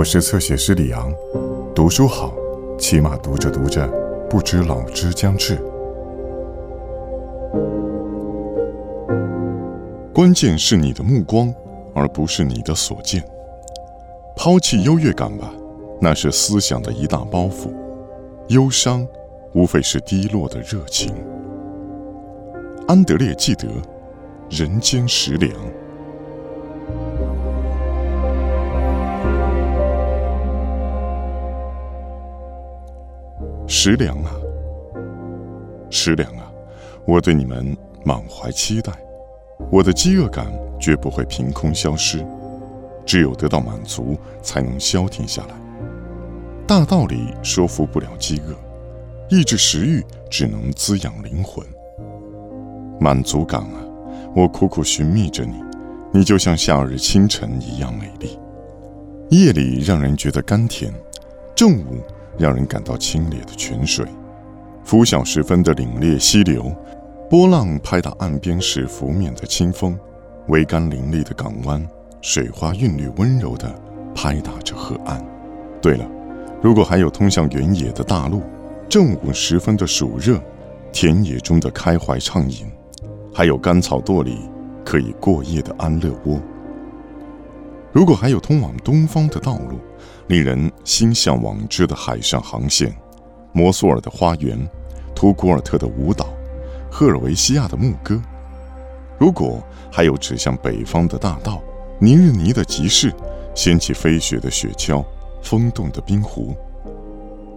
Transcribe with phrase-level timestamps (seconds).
[0.00, 1.12] 我是侧写师李昂，
[1.74, 2.32] 读书好，
[2.78, 3.86] 起码读着读着，
[4.30, 5.58] 不知老之将至。
[10.14, 11.54] 关键是你的目光，
[11.94, 13.22] 而不是你的所见。
[14.34, 15.52] 抛弃优越感吧，
[16.00, 17.70] 那是思想的一大包袱。
[18.48, 19.06] 忧伤，
[19.52, 21.12] 无非是低落的热情。
[22.88, 23.68] 安德烈·纪德，
[24.48, 25.52] 《人间食粮》。
[33.82, 34.30] 食粮啊，
[35.88, 36.52] 食粮啊，
[37.06, 38.92] 我对你们满怀期待。
[39.70, 42.22] 我的饥饿感绝不会凭空消失，
[43.06, 45.54] 只有得到满足，才能消停下来。
[46.66, 48.54] 大道理说服不了饥饿，
[49.34, 51.66] 抑制食欲只能滋养灵魂。
[53.00, 53.80] 满足感啊，
[54.36, 55.54] 我苦苦寻觅着你，
[56.12, 58.38] 你就像夏日清晨一样美丽。
[59.30, 60.92] 夜里让人觉得甘甜，
[61.54, 61.96] 正午。
[62.38, 64.06] 让人感到清冽的泉水，
[64.84, 66.74] 拂晓时分的凛冽溪流，
[67.28, 69.98] 波浪拍打岸边时拂面的清风，
[70.48, 71.86] 桅杆林立的港湾，
[72.20, 73.72] 水花韵律温柔地
[74.14, 75.24] 拍打着河岸。
[75.82, 76.08] 对了，
[76.62, 78.42] 如果还有通向原野的大路，
[78.88, 80.40] 正午时分的暑热，
[80.92, 82.66] 田野中的开怀畅饮，
[83.32, 84.38] 还有干草垛里
[84.84, 86.40] 可以过夜的安乐窝。
[87.92, 89.78] 如果还有通往东方的道路，
[90.30, 92.94] 令人心向往之的海上航线，
[93.52, 94.56] 摩苏尔的花园，
[95.12, 96.28] 图古尔特的舞蹈，
[96.88, 98.14] 赫尔维西亚的牧歌；
[99.18, 101.60] 如果还有指向北方的大道，
[101.98, 103.12] 尼日尼的集市，
[103.56, 105.04] 掀起飞雪的雪橇，
[105.42, 106.54] 风动的冰湖；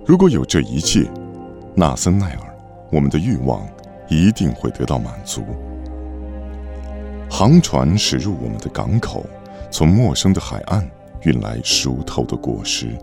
[0.04, 1.08] 如果有这一切，
[1.76, 2.58] 纳森奈尔，
[2.92, 3.64] 我们的欲望
[4.10, 5.44] 一定会得到满足。
[7.30, 9.24] 航船驶入我们的港口。
[9.72, 10.88] 从陌生的海岸
[11.26, 12.98] 运来熟透的果实，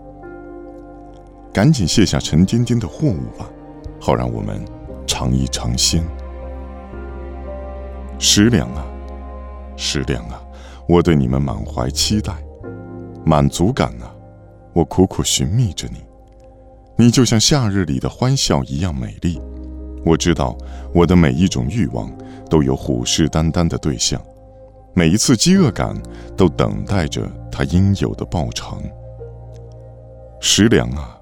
[1.51, 3.49] 赶紧卸下沉甸甸的货物吧，
[3.99, 4.63] 好让我们
[5.07, 6.03] 尝一尝鲜。
[8.19, 8.85] 食粮啊，
[9.75, 10.41] 食粮啊，
[10.87, 12.33] 我对你们满怀期待。
[13.25, 14.13] 满足感啊，
[14.73, 16.03] 我苦苦寻觅着你，
[16.95, 19.41] 你就像夏日里的欢笑一样美丽。
[20.05, 20.57] 我知道
[20.93, 22.11] 我的每一种欲望
[22.49, 24.21] 都有虎视眈眈的对象。
[24.93, 25.95] 每一次饥饿感
[26.35, 28.81] 都等待着它应有的报偿。
[30.39, 31.17] 食粮啊，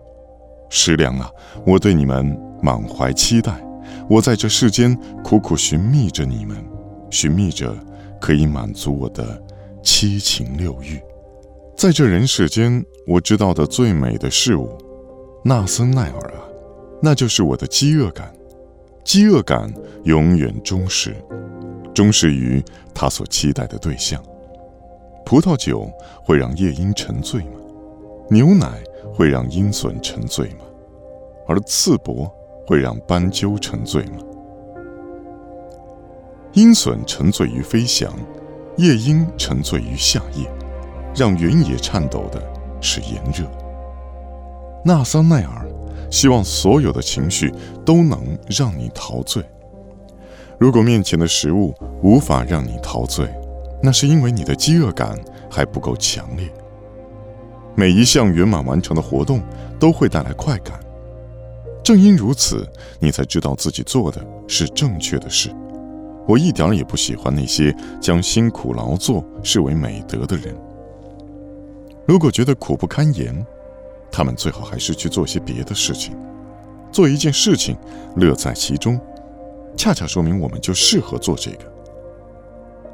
[0.69, 1.30] 食粮啊，
[1.66, 3.53] 我对你们满怀期待。
[4.09, 6.57] 我在这世间苦苦寻觅着你们，
[7.09, 7.75] 寻觅着
[8.19, 9.41] 可以满足我的
[9.84, 11.00] 七情六欲。
[11.75, 14.75] 在这人世间，我知道的最美的事物，
[15.44, 16.41] 纳森奈尔啊，
[17.01, 18.34] 那就是我的饥饿感。
[19.03, 21.16] 饥饿感永远忠实。
[22.00, 22.64] 忠实于
[22.96, 24.24] 他所期待的对象。
[25.26, 25.92] 葡萄酒
[26.24, 27.60] 会让夜莺沉醉吗？
[28.30, 28.82] 牛奶
[29.14, 30.64] 会让鹰隼沉醉吗？
[31.46, 32.34] 而刺柏
[32.66, 34.20] 会让斑鸠沉醉吗？
[36.54, 38.10] 鹰隼沉醉于飞翔，
[38.78, 40.50] 夜莺沉醉于夏夜。
[41.14, 42.42] 让原野颤抖的
[42.80, 43.46] 是炎热。
[44.86, 45.68] 纳桑奈尔
[46.10, 47.54] 希望所有的情绪
[47.86, 49.44] 都能让你陶醉。
[50.59, 53.25] 如果面前的食物无法让你陶醉，
[53.81, 55.18] 那是因为你的饥饿感
[55.50, 56.52] 还不够强烈。
[57.75, 59.42] 每一项圆满完成的活动
[59.80, 60.78] 都会带来快感，
[61.81, 62.68] 正因如此，
[63.00, 65.50] 你才知道自己做的是正确的事。
[66.28, 70.53] 我一点也不喜欢那些将辛苦劳作视为美德的人。
[72.06, 73.46] 如果觉得苦不堪言，
[74.12, 76.18] 他们最好还是去做些别的事情，
[76.92, 77.78] 做一件事情，
[78.18, 79.00] 乐在其中。
[79.79, 81.59] 恰恰说明我们就适合做这个。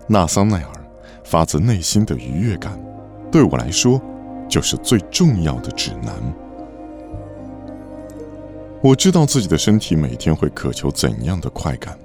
[0.08, 0.72] 纳桑奈尔
[1.24, 2.80] 发自内心的愉悦感，
[3.32, 4.00] 对我来说
[4.48, 6.14] 就是最重要的指南。
[8.84, 11.98] 我知道自己的身体每天会渴求怎样的快感，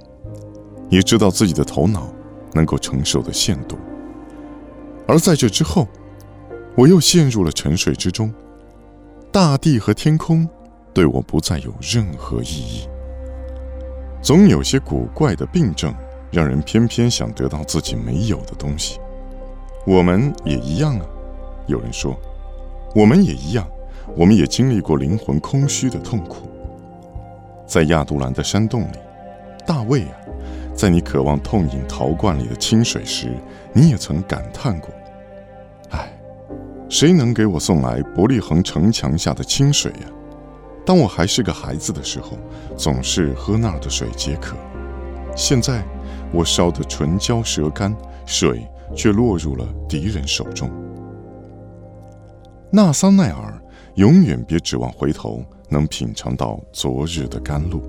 [0.88, 2.10] 也知道自己的头脑
[2.54, 3.76] 能够承受的限度。
[5.06, 5.86] 而在这之后，
[6.74, 8.32] 我又陷入了沉睡之中，
[9.30, 10.48] 大地和天空
[10.94, 12.88] 对我不再有任何意义。
[14.22, 15.94] 总有些古怪的病症，
[16.30, 19.00] 让人偏偏想得到自己没有的东西。
[19.86, 21.06] 我们也一样啊。
[21.66, 22.18] 有人说，
[22.94, 23.66] 我们也一样，
[24.16, 26.48] 我们也经历过灵魂空虚的痛苦。
[27.66, 28.98] 在亚杜兰的山洞里，
[29.64, 30.12] 大卫啊，
[30.74, 33.32] 在你渴望痛饮陶罐里的清水时，
[33.72, 34.90] 你也曾感叹过
[35.90, 36.12] ：“唉，
[36.88, 40.06] 谁能给我送来伯利恒城墙下的清水呀？”
[40.84, 42.38] 当我还是个孩子的时候，
[42.76, 44.56] 总是喝那儿的水解渴。
[45.36, 45.84] 现在，
[46.32, 47.94] 我烧得唇焦舌干，
[48.26, 50.70] 水却落入了敌人手中。
[52.70, 53.60] 纳桑奈尔，
[53.94, 57.82] 永远别指望回头能品尝到昨日的甘露。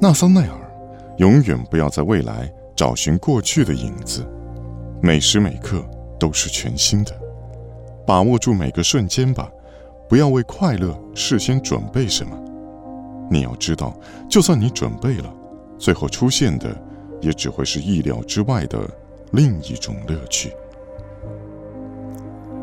[0.00, 0.56] 纳桑奈尔，
[1.18, 4.24] 永远不要在未来找寻过去的影子，
[5.02, 5.84] 每时每刻
[6.18, 7.12] 都是全新的。
[8.06, 9.48] 把握住每个瞬间吧，
[10.10, 12.36] 不要为快乐事先准备什么。
[13.30, 13.96] 你要知道，
[14.28, 15.32] 就算你准备了，
[15.78, 16.76] 最后出现的
[17.20, 18.90] 也只会是意料之外的
[19.30, 20.52] 另一种乐趣。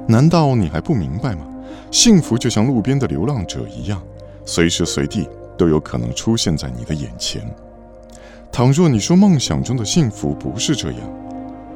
[0.09, 1.47] 难道你还不明白吗？
[1.89, 4.03] 幸福就像路边的流浪者一样，
[4.43, 5.25] 随时随地
[5.57, 7.49] 都有可能出现在你的眼前。
[8.51, 10.99] 倘若你说梦想中的幸福不是这样，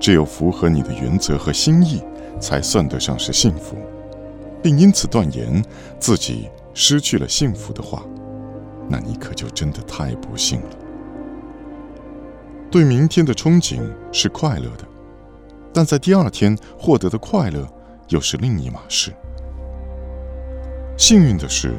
[0.02, 2.04] 只有符合你的原则和心意，
[2.42, 3.78] 才算得上是幸福，
[4.62, 5.64] 并因此断言
[6.00, 8.04] 自己失去了幸福的话，
[8.90, 10.70] 那你可就真的太不幸了。
[12.70, 13.82] 对明天的憧憬
[14.12, 14.86] 是快乐的，
[15.74, 17.68] 但在第二天获得的快乐。
[18.10, 19.14] 又是另一码事。
[20.98, 21.74] 幸运的是，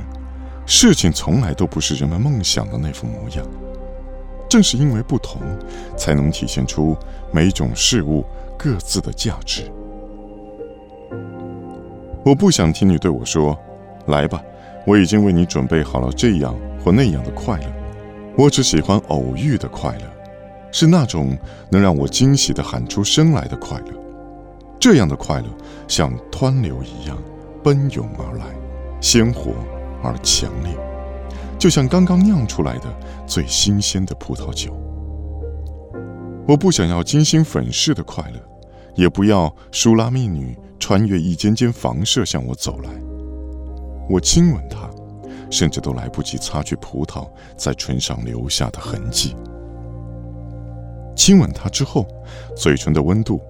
[0.65, 3.47] 事情从来都不是人们梦想的那副模样。
[4.49, 5.43] 正是因为不同，
[5.95, 6.97] 才能体现出
[7.31, 8.25] 每种事物
[8.57, 9.71] 各自的价值。
[12.25, 13.59] 我不想听你对我说
[14.07, 14.41] ：“来吧，
[14.87, 17.67] 我已经为你准备好了这样或那样的快乐。”
[18.39, 20.05] 我只喜欢偶遇的快乐，
[20.71, 21.37] 是那种
[21.69, 23.87] 能让我惊喜的喊出声来的快乐。
[24.81, 25.47] 这样的快乐
[25.87, 27.19] 像湍流一样
[27.63, 28.47] 奔涌而来，
[29.01, 29.53] 鲜活
[30.03, 30.75] 而强烈，
[31.59, 32.85] 就像刚刚酿出来的
[33.27, 34.73] 最新鲜的葡萄酒。
[36.49, 38.41] 我不想要精心粉饰的快乐，
[38.95, 42.91] 也不要舒拉密女穿越一间间房舍向我走来。
[44.11, 44.91] 我亲吻她，
[45.49, 49.37] 甚至都来不及擦去葡萄在唇上留下的痕迹。
[51.15, 52.05] 亲吻她之后，
[52.57, 53.41] 嘴唇的温度。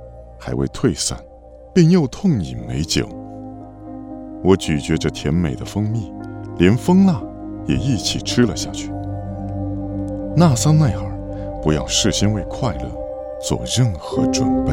[0.44, 1.16] 还未退散，
[1.72, 3.08] 便又痛饮美酒。
[4.42, 6.12] 我咀嚼着甜美的蜂蜜，
[6.58, 7.22] 连蜂蜡
[7.64, 8.90] 也一起吃了下去。
[10.36, 12.90] 纳桑奈尔，不要事先为快乐
[13.40, 14.72] 做任何准备。